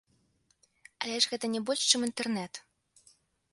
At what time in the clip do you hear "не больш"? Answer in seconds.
1.57-1.81